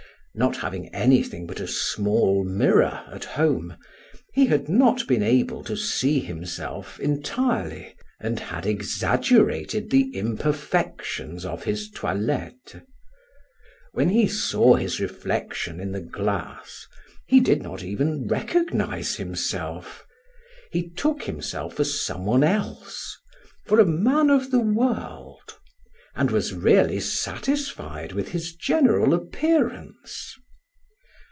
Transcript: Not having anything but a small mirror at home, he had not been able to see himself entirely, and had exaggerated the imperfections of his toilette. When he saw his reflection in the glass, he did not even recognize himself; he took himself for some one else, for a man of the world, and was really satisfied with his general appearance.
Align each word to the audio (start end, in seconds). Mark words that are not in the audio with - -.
Not 0.33 0.55
having 0.55 0.87
anything 0.95 1.45
but 1.45 1.59
a 1.59 1.67
small 1.67 2.45
mirror 2.45 3.03
at 3.11 3.25
home, 3.25 3.75
he 4.31 4.45
had 4.45 4.69
not 4.69 5.05
been 5.05 5.21
able 5.21 5.61
to 5.65 5.75
see 5.75 6.19
himself 6.21 6.97
entirely, 7.01 7.97
and 8.17 8.39
had 8.39 8.65
exaggerated 8.65 9.89
the 9.89 10.03
imperfections 10.15 11.43
of 11.45 11.65
his 11.65 11.91
toilette. 11.93 12.81
When 13.91 14.07
he 14.07 14.25
saw 14.25 14.75
his 14.75 15.01
reflection 15.01 15.81
in 15.81 15.91
the 15.91 15.99
glass, 16.01 16.87
he 17.27 17.41
did 17.41 17.61
not 17.61 17.83
even 17.83 18.29
recognize 18.29 19.17
himself; 19.17 20.05
he 20.71 20.89
took 20.91 21.23
himself 21.23 21.73
for 21.73 21.83
some 21.83 22.23
one 22.25 22.41
else, 22.45 23.19
for 23.65 23.81
a 23.81 23.85
man 23.85 24.29
of 24.29 24.49
the 24.49 24.61
world, 24.61 25.57
and 26.13 26.29
was 26.29 26.53
really 26.53 26.99
satisfied 26.99 28.11
with 28.11 28.27
his 28.31 28.53
general 28.53 29.13
appearance. 29.13 30.35